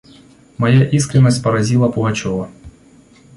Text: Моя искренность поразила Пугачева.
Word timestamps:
Моя 0.57 0.83
искренность 0.83 1.43
поразила 1.43 1.87
Пугачева. 1.87 2.49